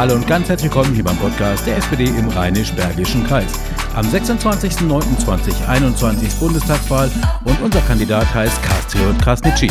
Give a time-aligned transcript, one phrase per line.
[0.00, 3.60] Hallo und ganz herzlich willkommen hier beim Podcast der SPD im Rheinisch-Bergischen Kreis.
[3.94, 7.10] Am 26.09.2021 ist Bundestagswahl
[7.44, 9.70] und unser Kandidat heißt Kastriot Krasnitschi.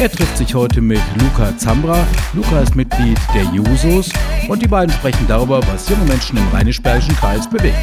[0.00, 2.04] Er trifft sich heute mit Luca Zambra.
[2.32, 4.10] Luca ist Mitglied der Jusos
[4.48, 7.76] und die beiden sprechen darüber, was junge Menschen im Rheinisch-Bergischen Kreis bewegt.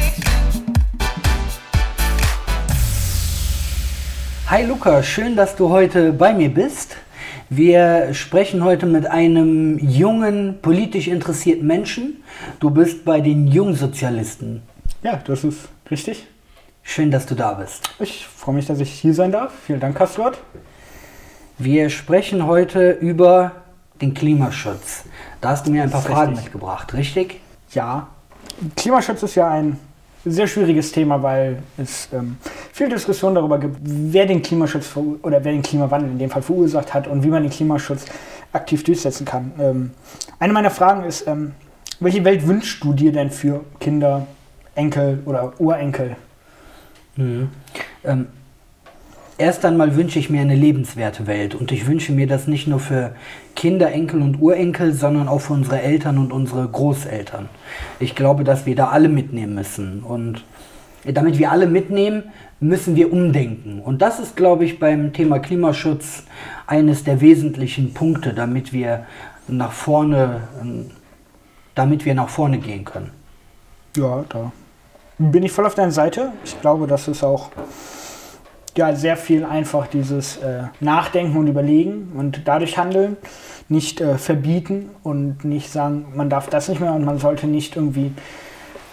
[4.48, 6.98] Hi Luca, schön, dass du heute bei mir bist.
[7.54, 12.24] Wir sprechen heute mit einem jungen, politisch interessierten Menschen.
[12.60, 14.62] Du bist bei den Jungsozialisten.
[15.02, 16.26] Ja, das ist richtig.
[16.82, 17.90] Schön, dass du da bist.
[18.00, 19.52] Ich freue mich, dass ich hier sein darf.
[19.66, 20.38] Vielen Dank, Kastrot.
[21.58, 23.52] Wir sprechen heute über
[24.00, 25.04] den Klimaschutz.
[25.42, 26.44] Da hast du mir ein paar Fragen richtig.
[26.46, 27.40] mitgebracht, richtig?
[27.72, 28.08] Ja,
[28.76, 29.78] Klimaschutz ist ja ein
[30.24, 32.36] sehr schwieriges Thema, weil es ähm,
[32.72, 36.94] viel Diskussion darüber gibt, wer den Klimaschutz oder wer den Klimawandel in dem Fall verursacht
[36.94, 38.04] hat und wie man den Klimaschutz
[38.52, 39.52] aktiv durchsetzen kann.
[39.58, 39.90] Ähm,
[40.38, 41.52] eine meiner Fragen ist, ähm,
[42.00, 44.26] welche Welt wünschst du dir denn für Kinder,
[44.74, 46.16] Enkel oder Urenkel?
[48.04, 48.26] Ähm,
[49.42, 52.78] erst einmal wünsche ich mir eine lebenswerte Welt und ich wünsche mir das nicht nur
[52.78, 53.16] für
[53.56, 57.48] Kinder, Enkel und Urenkel, sondern auch für unsere Eltern und unsere Großeltern.
[57.98, 60.44] Ich glaube, dass wir da alle mitnehmen müssen und
[61.04, 62.22] damit wir alle mitnehmen,
[62.60, 63.80] müssen wir umdenken.
[63.80, 66.22] Und das ist, glaube ich, beim Thema Klimaschutz
[66.68, 69.06] eines der wesentlichen Punkte, damit wir
[69.48, 70.42] nach vorne,
[71.74, 73.10] damit wir nach vorne gehen können.
[73.96, 74.52] Ja, da
[75.18, 76.30] bin ich voll auf deiner Seite.
[76.44, 77.50] Ich glaube, das ist auch
[78.76, 83.16] ja, sehr viel einfach dieses äh, Nachdenken und Überlegen und dadurch handeln,
[83.68, 87.76] nicht äh, verbieten und nicht sagen, man darf das nicht mehr und man sollte nicht
[87.76, 88.12] irgendwie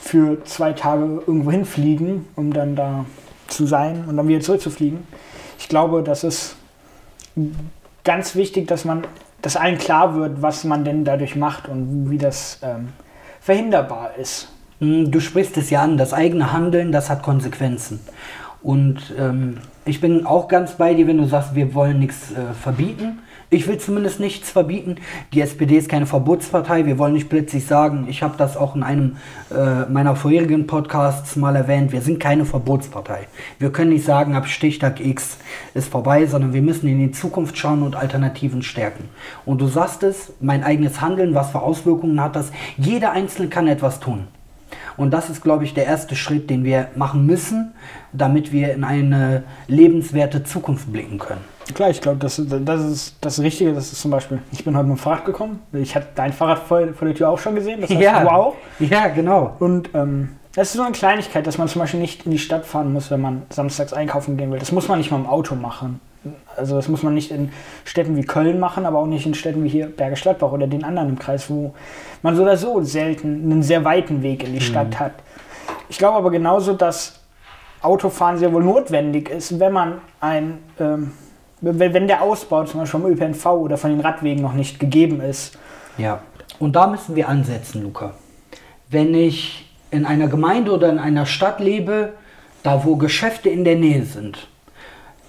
[0.02, 3.06] für zwei Tage irgendwo hinfliegen, um dann da
[3.48, 5.00] zu sein und dann wieder zurückzufliegen.
[5.60, 6.56] Ich glaube, das ist
[8.04, 9.06] ganz wichtig, dass man,
[9.42, 12.90] dass allen klar wird, was man denn dadurch macht und wie das ähm,
[13.40, 14.50] verhinderbar ist.
[14.80, 18.00] Mm, Du sprichst es ja an, das eigene Handeln, das hat Konsequenzen.
[18.62, 22.54] Und ähm, ich bin auch ganz bei dir, wenn du sagst, wir wollen nichts äh,
[22.54, 23.20] verbieten.
[23.50, 24.98] Ich will zumindest nichts verbieten.
[25.34, 26.86] Die SPD ist keine Verbotspartei.
[26.86, 29.16] Wir wollen nicht plötzlich sagen, ich habe das auch in einem
[29.50, 33.28] äh, meiner vorherigen Podcasts mal erwähnt, wir sind keine Verbotspartei.
[33.58, 35.38] Wir können nicht sagen, ab Stichtag X
[35.74, 39.06] ist vorbei, sondern wir müssen in die Zukunft schauen und Alternativen stärken.
[39.46, 42.52] Und du sagst es, mein eigenes Handeln, was für Auswirkungen hat das?
[42.78, 44.28] Jeder Einzelne kann etwas tun.
[45.00, 47.74] Und das ist, glaube ich, der erste Schritt, den wir machen müssen,
[48.14, 51.42] damit wir in eine lebenswerte Zukunft blicken können.
[51.74, 53.74] Klar, ich glaube, das, das ist das Richtige.
[53.74, 55.60] Das ist zum Beispiel, ich bin heute mit dem Fahrrad gekommen.
[55.74, 57.80] Ich hatte dein Fahrrad vor, vor der Tür auch schon gesehen.
[57.82, 58.22] Das heißt, Ja.
[58.24, 58.56] du auch.
[58.80, 59.56] Ja, genau.
[59.60, 62.66] Und ähm, das ist so eine Kleinigkeit, dass man zum Beispiel nicht in die Stadt
[62.66, 64.60] fahren muss, wenn man samstags einkaufen gehen will.
[64.60, 66.02] Das muss man nicht mal im Auto machen.
[66.58, 67.52] Also das muss man nicht in
[67.86, 70.84] Städten wie Köln machen, aber auch nicht in Städten wie hier Bergisch Gladbach oder den
[70.84, 71.74] anderen im Kreis, wo
[72.22, 75.14] man so oder so selten einen sehr weiten Weg in die Stadt hat.
[75.88, 77.20] Ich glaube aber genauso, dass
[77.82, 81.14] Autofahren sehr wohl notwendig ist, wenn man ein, ähm,
[81.62, 85.58] wenn der Ausbau zum Beispiel vom ÖPNV oder von den Radwegen noch nicht gegeben ist.
[85.98, 86.22] Ja.
[86.60, 88.14] Und da müssen wir ansetzen, Luca.
[88.90, 92.14] Wenn ich in einer Gemeinde oder in einer Stadt lebe,
[92.64, 94.48] da wo Geschäfte in der Nähe sind,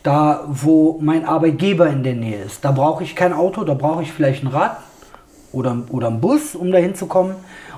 [0.02, 4.02] da wo mein Arbeitgeber in der Nähe ist, da brauche ich kein Auto, da brauche
[4.02, 4.78] ich vielleicht ein Rad
[5.52, 7.34] oder, oder einen Bus, um dahin zu kommen.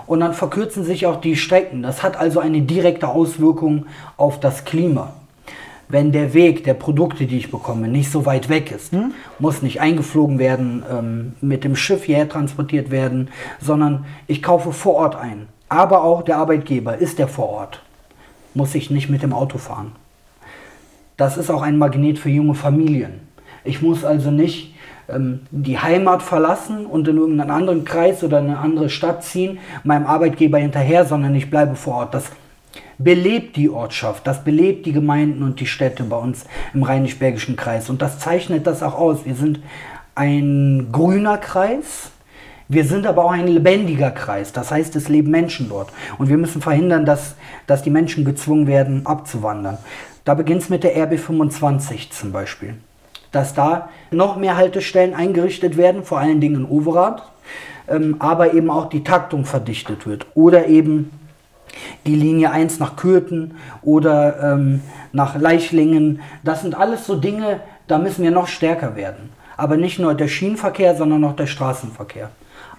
[0.07, 1.83] Und dann verkürzen sich auch die Strecken.
[1.83, 5.13] Das hat also eine direkte Auswirkung auf das Klima.
[5.89, 8.93] Wenn der Weg der Produkte, die ich bekomme, nicht so weit weg ist,
[9.39, 13.29] muss nicht eingeflogen werden, ähm, mit dem Schiff hierher transportiert werden,
[13.61, 15.49] sondern ich kaufe vor Ort ein.
[15.69, 17.83] Aber auch der Arbeitgeber ist der vor Ort.
[18.55, 19.93] Muss ich nicht mit dem Auto fahren.
[21.23, 23.21] Das ist auch ein Magnet für junge Familien.
[23.63, 24.75] Ich muss also nicht
[25.09, 30.05] ähm, die Heimat verlassen und in irgendeinen anderen Kreis oder eine andere Stadt ziehen, meinem
[30.05, 32.15] Arbeitgeber hinterher, sondern ich bleibe vor Ort.
[32.15, 32.25] Das
[32.99, 36.45] belebt die Ortschaft, das belebt die Gemeinden und die Städte bei uns
[36.75, 37.89] im Rheinisch-Bergischen Kreis.
[37.89, 39.25] Und das zeichnet das auch aus.
[39.25, 39.61] Wir sind
[40.17, 42.11] ein grüner Kreis,
[42.67, 44.53] wir sind aber auch ein lebendiger Kreis.
[44.53, 45.91] Das heißt, es leben Menschen dort.
[46.19, 47.37] Und wir müssen verhindern, dass,
[47.69, 49.79] dass die Menschen gezwungen werden, abzuwandern.
[50.25, 52.75] Da beginnt es mit der RB25 zum Beispiel.
[53.33, 57.23] Dass da noch mehr Haltestellen eingerichtet werden, vor allen Dingen in Overath,
[57.89, 60.27] ähm, aber eben auch die Taktung verdichtet wird.
[60.35, 61.11] Oder eben
[62.07, 64.83] die Linie 1 nach Kürten oder ähm,
[65.13, 66.21] nach Leichlingen.
[66.45, 69.31] Das sind alles so Dinge, da müssen wir noch stärker werden.
[69.57, 72.31] Aber nicht nur der Schienenverkehr, sondern auch der Straßenverkehr.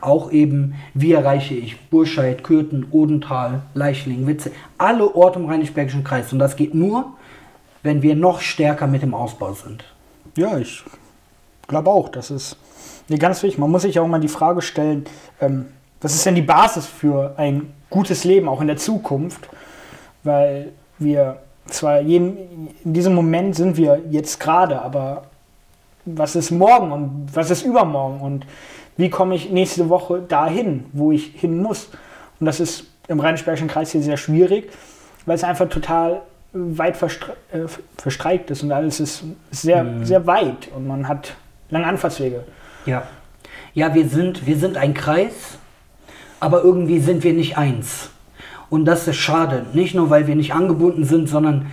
[0.02, 6.34] Auch eben, wie erreiche ich Burscheid, Kürten, Odenthal, Leichling, Witze, alle Orte im Rheinisch-Bergischen Kreis.
[6.34, 7.14] Und das geht nur,
[7.84, 9.84] wenn wir noch stärker mit dem Ausbau sind.
[10.36, 10.84] Ja, ich
[11.68, 12.58] glaube auch, das ist
[13.08, 13.60] nee, ganz wichtig.
[13.60, 15.06] Man muss sich auch mal die Frage stellen,
[15.40, 15.68] ähm,
[16.02, 19.48] was ist denn die Basis für ein gutes Leben, auch in der Zukunft?
[20.24, 21.38] Weil wir
[21.68, 25.24] zwar jeden, in diesem Moment sind wir jetzt gerade, aber
[26.06, 28.46] was ist morgen und was ist übermorgen und
[28.98, 31.90] wie komme ich nächste Woche dahin, wo ich hin muss?
[32.40, 34.72] Und das ist im Rheinisch-Bergischen Kreis hier sehr schwierig,
[35.26, 36.22] weil es einfach total
[36.54, 37.68] weit verstre äh,
[37.98, 40.06] verstreikt ist und alles ist sehr, mhm.
[40.06, 41.36] sehr weit und man hat
[41.70, 42.44] lange Anfahrtswege.
[42.86, 43.04] Ja.
[43.74, 45.58] Ja, wir sind, wir sind ein Kreis,
[46.40, 48.10] aber irgendwie sind wir nicht eins.
[48.70, 49.66] Und das ist schade.
[49.74, 51.68] Nicht nur, weil wir nicht angebunden sind, sondern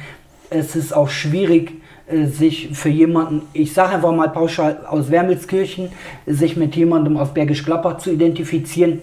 [0.48, 5.90] es ist auch schwierig, äh, sich für jemanden, ich sage einfach mal pauschal aus Wermelskirchen,
[6.26, 9.00] sich mit jemandem aus Bergisch Gladbach zu identifizieren,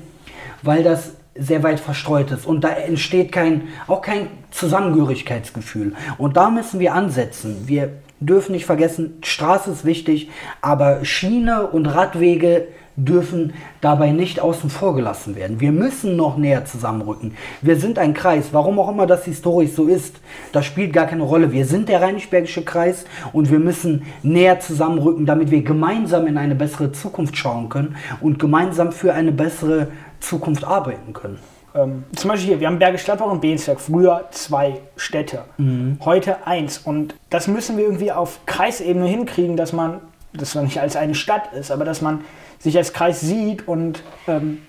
[0.63, 5.93] weil das sehr weit verstreut ist und da entsteht kein, auch kein Zusammengehörigkeitsgefühl.
[6.17, 7.63] Und da müssen wir ansetzen.
[7.67, 10.29] Wir dürfen nicht vergessen, Straße ist wichtig,
[10.61, 12.67] aber Schiene und Radwege
[12.97, 15.59] dürfen dabei nicht außen vor gelassen werden.
[15.59, 17.35] Wir müssen noch näher zusammenrücken.
[17.61, 20.15] Wir sind ein Kreis, warum auch immer das historisch so ist,
[20.51, 21.51] das spielt gar keine Rolle.
[21.51, 26.55] Wir sind der Rheinisch-Bergische Kreis und wir müssen näher zusammenrücken, damit wir gemeinsam in eine
[26.55, 31.39] bessere Zukunft schauen können und gemeinsam für eine bessere Zukunft arbeiten können.
[31.75, 35.97] Ähm, zum Beispiel hier, wir haben Bergisch Gladbach und Bensberg, früher zwei Städte, mhm.
[36.03, 36.79] heute eins.
[36.79, 40.01] Und das müssen wir irgendwie auf Kreisebene hinkriegen, dass man,
[40.33, 42.21] das zwar nicht als eine Stadt ist, aber dass man
[42.59, 44.59] sich als Kreis sieht und ähm,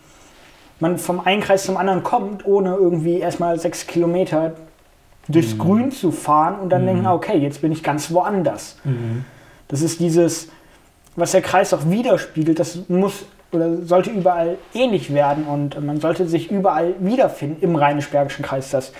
[0.80, 4.54] man vom einen Kreis zum anderen kommt, ohne irgendwie erstmal sechs Kilometer
[5.28, 5.58] durchs mhm.
[5.58, 6.86] Grün zu fahren und dann mhm.
[6.86, 8.76] denken, okay, jetzt bin ich ganz woanders.
[8.84, 9.24] Mhm.
[9.68, 10.48] Das ist dieses,
[11.16, 16.28] was der Kreis auch widerspiegelt, das muss oder sollte überall ähnlich werden und man sollte
[16.28, 18.70] sich überall wiederfinden im Rheinisch-Bergischen Kreis.
[18.70, 18.92] Das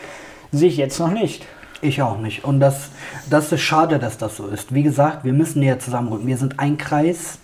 [0.53, 1.47] sehe ich jetzt noch nicht.
[1.81, 2.45] Ich auch nicht.
[2.45, 2.91] Und das,
[3.31, 4.75] das ist schade, dass das so ist.
[4.75, 6.27] Wie gesagt, wir müssen näher zusammenrücken.
[6.27, 7.39] Wir sind ein Kreis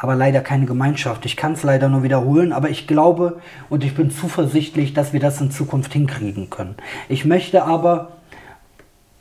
[0.00, 1.26] aber leider keine Gemeinschaft.
[1.26, 3.38] Ich kann es leider nur wiederholen, aber ich glaube
[3.68, 6.74] und ich bin zuversichtlich, dass wir das in Zukunft hinkriegen können.
[7.10, 8.12] Ich möchte aber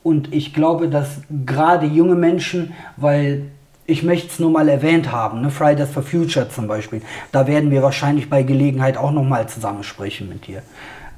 [0.04, 3.52] und ich glaube, dass gerade junge Menschen, weil
[3.90, 7.02] ich möchte es nur mal erwähnt haben, ne, Fridays for Future zum Beispiel,
[7.32, 10.62] da werden wir wahrscheinlich bei Gelegenheit auch nochmal zusammensprechen mit dir.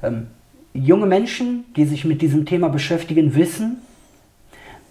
[0.02, 0.28] Ähm,
[0.72, 3.78] junge Menschen, die sich mit diesem Thema beschäftigen, wissen,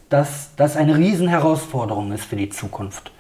[0.10, 3.12] dass das eine Riesenherausforderung ist für die Zukunft.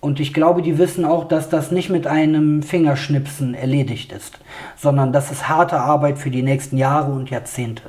[0.00, 4.38] Und ich glaube, die wissen auch, dass das nicht mit einem Fingerschnipsen erledigt ist,
[4.76, 7.82] sondern das ist harte Arbeit für die nächsten Jahre und Jahrzehnte.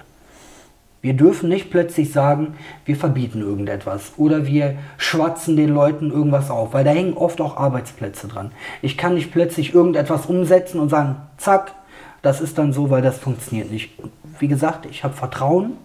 [1.01, 2.55] Wir dürfen nicht plötzlich sagen,
[2.85, 7.57] wir verbieten irgendetwas oder wir schwatzen den Leuten irgendwas auf, weil da hängen oft auch
[7.57, 8.51] Arbeitsplätze dran.
[8.81, 11.73] Ich kann nicht plötzlich irgendetwas umsetzen und sagen, zack,
[12.21, 13.91] das ist dann so, weil das funktioniert nicht.
[14.39, 15.77] Wie gesagt, ich habe Vertrauen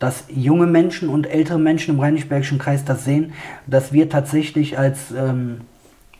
[0.00, 3.34] dass junge Menschen und ältere Menschen im Rheinisch-Bergischen Kreis das sehen,
[3.66, 5.60] dass wir tatsächlich als ähm,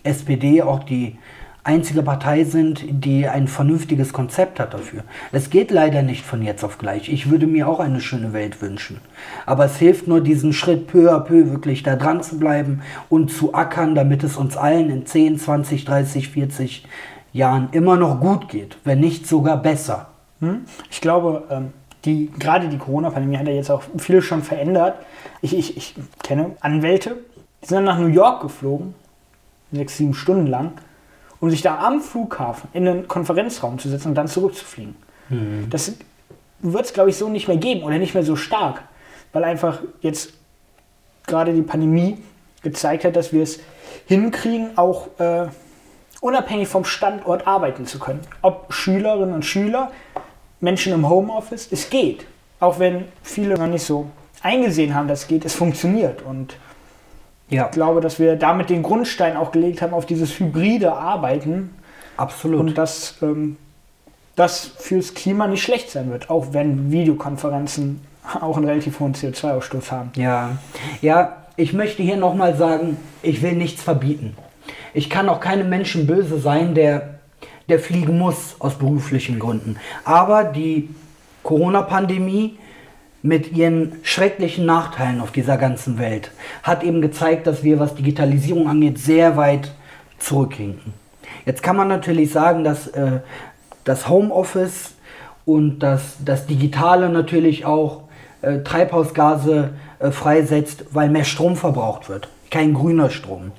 [0.04, 1.18] SPD auch die
[1.64, 5.04] einzige Partei sind, die ein vernünftiges Konzept hat dafür.
[5.32, 7.12] Es geht leider nicht von jetzt auf gleich.
[7.12, 9.00] Ich würde mir auch eine schöne Welt wünschen.
[9.46, 13.30] Aber es hilft nur, diesen Schritt peu à peu wirklich da dran zu bleiben und
[13.30, 16.86] zu ackern, damit es uns allen in 10, 20, 30, 40
[17.32, 20.08] Jahren immer noch gut geht, wenn nicht sogar besser.
[20.40, 20.62] Hm?
[20.90, 21.72] Ich glaube, ähm,
[22.04, 24.94] die, gerade die Corona-Pandemie hat ja jetzt auch viel schon verändert.
[25.42, 27.16] Ich, ich, ich kenne Anwälte,
[27.62, 28.94] die sind dann nach New York geflogen,
[29.70, 30.72] sechs, sieben Stunden lang,
[31.40, 34.94] um sich da am Flughafen in einen Konferenzraum zu setzen und dann zurückzufliegen.
[35.28, 35.68] Mhm.
[35.70, 35.94] Das
[36.60, 38.82] wird es, glaube ich, so nicht mehr geben oder nicht mehr so stark,
[39.32, 40.34] weil einfach jetzt
[41.26, 42.18] gerade die Pandemie
[42.62, 43.60] gezeigt hat, dass wir es
[44.06, 45.46] hinkriegen, auch äh,
[46.20, 48.20] unabhängig vom Standort arbeiten zu können.
[48.42, 49.90] Ob Schülerinnen und Schüler
[50.60, 52.26] Menschen im Homeoffice, es geht.
[52.58, 54.10] Auch wenn viele noch nicht so
[54.42, 56.22] eingesehen haben, dass es geht, es funktioniert.
[56.22, 56.56] Und
[57.50, 57.66] ja.
[57.66, 61.70] ich glaube, dass wir damit den Grundstein auch gelegt haben auf dieses hybride Arbeiten.
[62.16, 62.60] Absolut.
[62.60, 63.56] Und dass ähm,
[64.36, 68.00] das fürs Klima nicht schlecht sein wird, auch wenn Videokonferenzen
[68.40, 70.10] auch einen relativ hohen CO2-Ausstoß haben.
[70.14, 70.58] Ja,
[71.02, 74.36] ja, ich möchte hier nochmal sagen, ich will nichts verbieten.
[74.94, 77.20] Ich kann auch keinem Menschen böse sein, der
[77.70, 79.76] der fliegen muss aus beruflichen Gründen.
[80.04, 80.90] Aber die
[81.42, 82.58] Corona-Pandemie
[83.22, 86.30] mit ihren schrecklichen Nachteilen auf dieser ganzen Welt
[86.62, 89.70] hat eben gezeigt, dass wir, was Digitalisierung angeht, sehr weit
[90.18, 90.94] zurückhinken.
[91.44, 93.20] Jetzt kann man natürlich sagen, dass äh,
[93.84, 94.94] das Homeoffice
[95.44, 98.02] und das, das Digitale natürlich auch
[98.42, 102.28] äh, Treibhausgase äh, freisetzt, weil mehr Strom verbraucht wird.
[102.50, 103.52] Kein grüner Strom.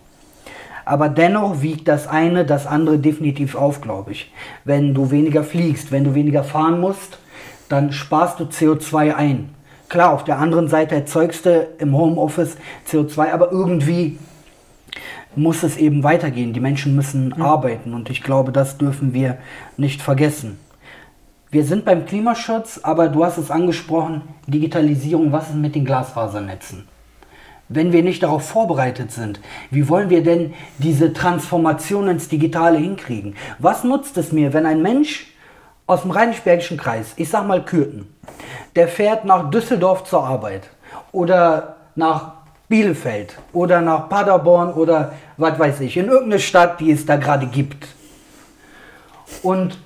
[0.86, 4.32] Aber dennoch wiegt das eine das andere definitiv auf, glaube ich.
[4.66, 7.20] Wenn du weniger fliegst, wenn du weniger fahren musst,
[7.72, 9.50] dann sparst du CO2 ein.
[9.88, 12.58] Klar, auf der anderen Seite erzeugst du im Homeoffice
[12.90, 14.18] CO2, aber irgendwie
[15.36, 16.54] muss es eben weitergehen.
[16.54, 19.38] Die Menschen müssen arbeiten und ich glaube, das dürfen wir
[19.78, 20.60] nicht vergessen.
[21.50, 26.88] Wir sind beim Klimaschutz, aber du hast es angesprochen, Digitalisierung, was ist mit den Glasfasernetzen?
[27.68, 33.36] Wenn wir nicht darauf vorbereitet sind, wie wollen wir denn diese Transformation ins Digitale hinkriegen?
[33.60, 35.31] Was nutzt es mir, wenn ein Mensch
[35.92, 38.08] aus dem Rheinisch-Bergischen Kreis, ich sag mal Kürten,
[38.78, 40.70] der fährt nach Düsseldorf zur Arbeit
[41.12, 42.32] oder nach
[42.70, 47.46] Bielefeld oder nach Paderborn oder was weiß ich, in irgendeine Stadt, die es da gerade
[47.46, 47.88] gibt.
[49.44, 49.78] Und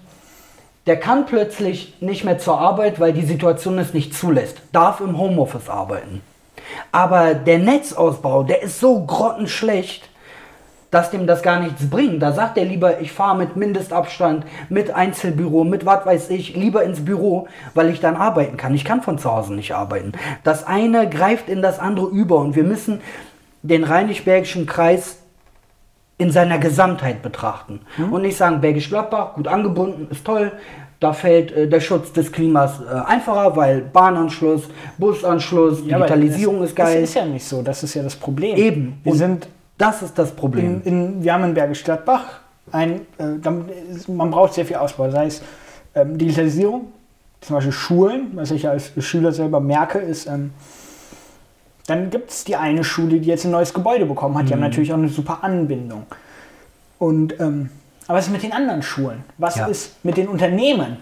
[0.85, 5.17] der kann plötzlich nicht mehr zur Arbeit, weil die Situation es nicht zulässt, darf im
[5.17, 6.21] Homeoffice arbeiten.
[6.91, 10.07] Aber der Netzausbau, der ist so grottenschlecht,
[10.95, 12.21] dass dem das gar nichts bringt.
[12.23, 16.83] Da sagt er lieber, ich fahre mit Mindestabstand, mit Einzelbüro, mit was weiß ich, lieber
[16.83, 18.73] ins Büro, weil ich dann arbeiten kann.
[18.73, 20.13] Ich kann von zu Hause nicht arbeiten.
[20.45, 23.01] Das eine greift in das andere über und wir müssen
[23.61, 25.17] den Rheinisch-Bergischen Kreis
[26.17, 27.81] in seiner Gesamtheit betrachten.
[28.09, 30.53] Und nicht sagen, Bergisch Gladbach, gut angebunden, ist toll.
[31.01, 36.69] Da fällt äh, der Schutz des Klimas äh, einfacher, weil Bahnanschluss, Busanschluss, Ja, Digitalisierung das,
[36.69, 37.01] ist geil.
[37.01, 38.55] Das ist ja nicht so, das ist ja das Problem.
[38.55, 38.97] Eben.
[39.03, 39.47] Wir Und sind
[39.77, 40.81] das ist das Problem.
[40.85, 42.39] in, in, wir haben in Bergisch Gladbach
[42.71, 43.49] ein, äh,
[44.11, 45.41] man braucht sehr viel Ausbau, sei es
[45.93, 46.87] ähm, Digitalisierung,
[47.41, 50.51] zum Beispiel Schulen, was ich als Schüler selber merke, ist, ähm,
[51.87, 54.61] dann gibt es die eine Schule, die jetzt ein neues Gebäude bekommen hat, die haben
[54.61, 56.05] natürlich auch eine super Anbindung.
[56.97, 57.69] Und, ähm,
[58.07, 59.23] aber was ist mit den anderen Schulen?
[59.37, 59.67] Was Ja.
[59.67, 60.97] ist mit den Unternehmen?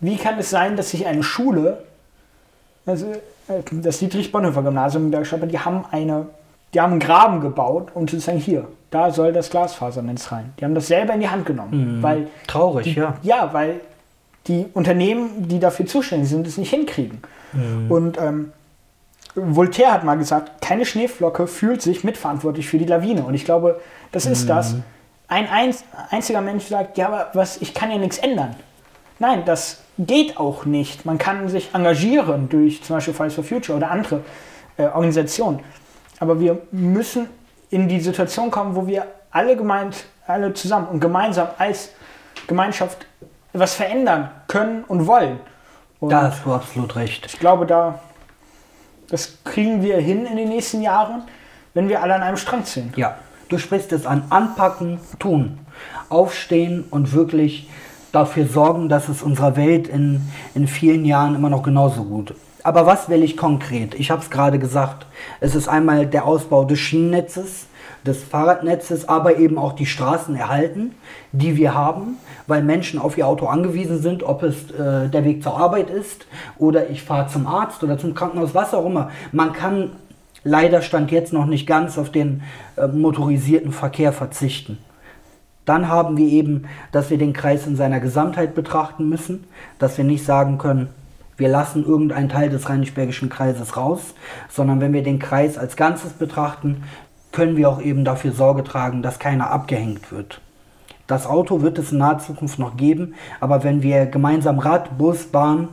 [0.00, 1.84] Wie kann es sein, dass sich eine Schule,
[2.86, 3.06] also
[3.48, 6.26] äh, das Dietrich Bonhoeffer Gymnasium in Gladbach, die haben eine,
[6.74, 10.52] die haben einen Graben gebaut und sozusagen hier, da soll das Glasfasernetz rein.
[10.58, 13.14] Die haben das selber in die Hand genommen, weil Traurig, die, ja.
[13.22, 13.80] ja, weil
[14.46, 17.20] die Unternehmen, die dafür zuständig sind, es nicht hinkriegen.
[17.88, 18.52] Und ähm,
[19.34, 23.24] Voltaire hat mal gesagt, keine Schneeflocke fühlt sich mitverantwortlich für die Lawine.
[23.24, 23.80] Und ich glaube,
[24.12, 24.74] das ist das.
[25.28, 28.56] Ein einz einziger Mensch sagt, ja, aber was, ich kann ja nichts ändern.
[29.18, 31.04] Nein, das geht auch nicht.
[31.04, 34.22] Man kann sich engagieren durch zum Beispiel Fridays for Future oder andere
[34.78, 35.60] äh, Organisationen.
[36.18, 37.28] Aber wir müssen
[37.70, 41.90] in die Situation kommen, wo wir alle gemeint, alle zusammen und gemeinsam als
[42.46, 43.06] Gemeinschaft
[43.52, 45.40] was verändern können und wollen.
[46.00, 47.26] Und Da hast du absolut recht.
[47.26, 48.00] ich glaube, da
[49.10, 51.22] das kriegen wir hin in den nächsten Jahren,
[51.74, 52.92] wenn wir alle an einem Strang ziehen.
[52.96, 53.16] Ja,
[53.48, 54.24] du sprichst es an.
[54.28, 55.60] Anpacken, tun.
[56.10, 57.70] Aufstehen und wirklich
[58.12, 60.20] dafür sorgen, dass es unserer Welt in,
[60.54, 62.34] in vielen Jahren immer noch genauso gut.
[62.68, 63.94] Aber was will ich konkret?
[63.94, 65.06] Ich habe es gerade gesagt.
[65.40, 67.66] Es ist einmal der Ausbau des Schienennetzes,
[68.04, 70.94] des Fahrradnetzes, aber eben auch die Straßen erhalten,
[71.32, 75.42] die wir haben, weil Menschen auf ihr Auto angewiesen sind, ob es äh, der Weg
[75.42, 76.26] zur Arbeit ist
[76.58, 79.12] oder ich fahre zum Arzt oder zum Krankenhaus, was auch immer.
[79.32, 79.92] Man kann
[80.44, 82.42] leider stand jetzt noch nicht ganz auf den
[82.76, 84.76] äh, motorisierten Verkehr verzichten.
[85.64, 89.44] Dann haben wir eben, dass wir den Kreis in seiner Gesamtheit betrachten müssen,
[89.78, 90.90] dass wir nicht sagen können,
[91.38, 94.14] wir lassen irgendeinen Teil des Rheinisch-Bergischen Kreises raus,
[94.50, 96.84] sondern wenn wir den Kreis als Ganzes betrachten,
[97.32, 100.40] können wir auch eben dafür Sorge tragen, dass keiner abgehängt wird.
[101.06, 105.24] Das Auto wird es in naher Zukunft noch geben, aber wenn wir gemeinsam Rad, Bus,
[105.26, 105.68] Bahn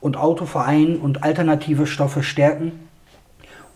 [0.00, 2.72] und Auto vereinen und alternative Stoffe stärken,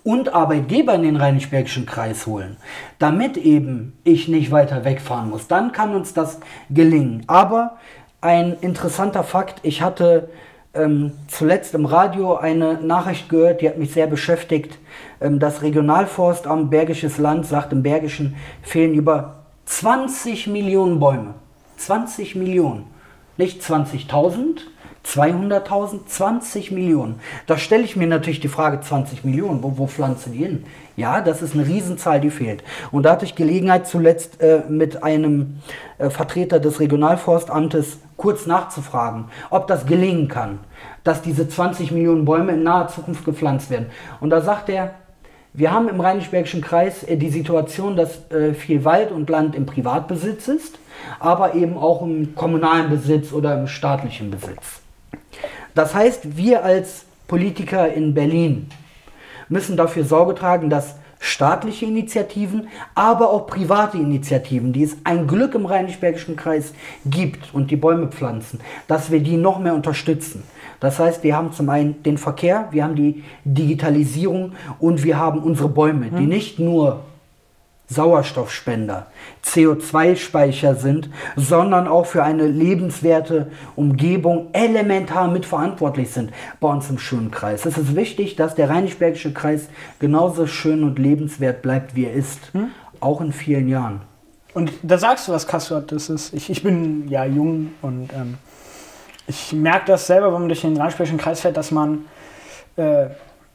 [0.05, 2.57] und Arbeitgeber in den Rheinisch-Bergischen Kreis holen,
[2.99, 5.47] damit eben ich nicht weiter wegfahren muss.
[5.47, 7.23] Dann kann uns das gelingen.
[7.29, 7.77] Aber
[8.21, 10.29] ein interessanter Fakt, ich hatte
[10.75, 14.79] ähm, zuletzt im Radio eine Nachricht gehört, die hat mich sehr beschäftigt.
[15.21, 21.35] Ähm, das Regionalforstamt Bergisches Land sagt, im Bergischen fehlen über 20 Millionen Bäume.
[21.77, 22.85] 20 Millionen.
[23.37, 24.61] Nicht 20.000,
[25.05, 27.21] 200.000, 20 Millionen.
[27.47, 30.65] Da stelle ich mir natürlich die Frage, 20 Millionen, wo, wo pflanzen die hin?
[30.97, 32.63] Ja, das ist eine Riesenzahl, die fehlt.
[32.93, 35.61] Und da hatte ich Gelegenheit zuletzt äh, mit einem
[35.99, 40.61] äh, Vertreter des Regionalforstamtes kurz nachzufragen, ob das gelingen kann,
[41.03, 43.87] dass diese 20 Millionen Bäume in naher Zukunft gepflanzt werden.
[44.21, 44.93] Und da sagt er,
[45.55, 49.67] wir haben im Rheinisch-Bergischen Kreis äh, die Situation, dass äh, viel Wald und Land im
[49.67, 50.79] Privatbesitz ist,
[51.19, 54.81] aber eben auch im kommunalen Besitz oder im staatlichen Besitz.
[55.75, 58.71] Das heißt, wir als Politiker in Berlin
[59.49, 65.55] müssen dafür Sorge tragen, dass staatliche Initiativen, aber auch private Initiativen, die es ein Glück
[65.55, 66.75] im Rheinisch-Bergischen Kreis
[67.07, 70.43] gibt und die Bäume pflanzen, dass wir die noch mehr unterstützen.
[70.81, 75.39] Das heißt, wir haben zum einen den Verkehr, wir haben die Digitalisierung und wir haben
[75.39, 77.05] unsere Bäume, die nicht nur
[77.93, 79.07] Sauerstoffspender,
[79.45, 87.31] CO2-Speicher sind, sondern auch für eine lebenswerte Umgebung elementar mitverantwortlich sind bei uns im schönen
[87.31, 87.67] Kreis.
[87.67, 89.69] Es ist wichtig, dass der Rheinisch-Bergische Kreis
[89.99, 92.41] genauso schön und lebenswert bleibt, wie er ist.
[93.03, 94.01] auch in vielen Jahren.
[94.55, 98.39] Und da sagst du was, Kassot, das ist, ich, ich bin ja jung und ähm,
[99.27, 102.05] ich merke das selber, wenn man durch den Rheinsbergischen Kreis fährt, dass man
[102.77, 103.07] äh,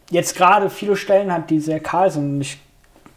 [0.10, 2.36] jetzt gerade viele Stellen hat, die sehr kahl sind.
[2.36, 2.60] Und ich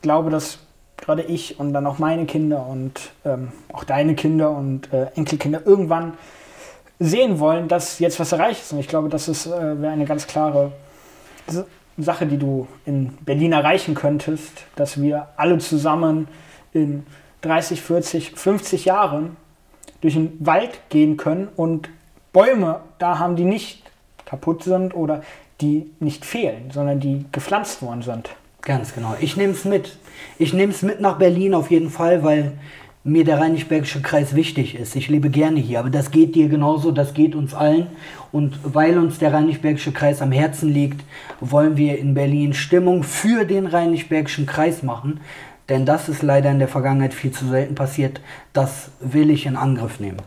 [0.03, 0.59] glaube, dass
[1.01, 5.67] gerade ich und dann auch meine Kinder und ähm, auch deine Kinder und äh, Enkelkinder
[5.67, 6.15] irgendwann
[6.99, 8.73] sehen wollen, dass jetzt was erreicht ist.
[8.73, 10.73] Und ich glaube, das äh, wäre eine ganz klare
[11.97, 16.29] Sache, die du in Berlin erreichen könntest, dass wir alle zusammen
[16.73, 17.07] in
[17.43, 19.37] 30, 40, 50 Jahren
[20.01, 21.89] durch den Wald gehen können und
[22.33, 23.83] Bäume da haben, die nicht
[24.25, 25.23] kaputt sind oder
[25.61, 28.31] die nicht fehlen, sondern die gepflanzt worden sind.
[28.63, 29.17] Ganz genau.
[29.21, 29.97] Ich nehme es mit.
[30.39, 32.53] Ich nehme es mit nach Berlin auf jeden Fall, weil
[33.03, 34.95] mir der Rheinisch-Bergische Kreis wichtig ist.
[34.95, 37.87] Ich lebe gerne hier, aber das geht dir genauso, das geht uns allen.
[38.31, 41.03] Und weil uns der Rheinisch-Bergische Kreis am Herzen liegt,
[41.41, 45.21] wollen wir in Berlin Stimmung für den Rheinisch-Bergischen Kreis machen.
[45.71, 48.21] Denn das ist leider in der Vergangenheit viel zu selten passiert.
[48.53, 50.19] Das will ich in Angriff nehmen.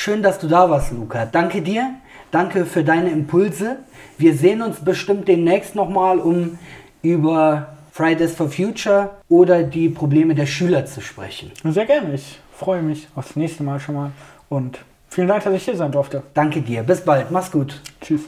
[0.00, 1.26] Schön, dass du da warst, Luca.
[1.26, 1.96] Danke dir.
[2.30, 3.78] Danke für deine Impulse.
[4.16, 6.56] Wir sehen uns bestimmt demnächst nochmal, um
[7.02, 11.50] über Fridays for Future oder die Probleme der Schüler zu sprechen.
[11.64, 12.14] Sehr gerne.
[12.14, 14.12] Ich freue mich aufs nächste Mal schon mal
[14.48, 14.78] und
[15.08, 16.22] vielen Dank, dass ich hier sein durfte.
[16.32, 16.84] Danke dir.
[16.84, 17.32] Bis bald.
[17.32, 17.82] Mach's gut.
[18.00, 18.20] Tschüss.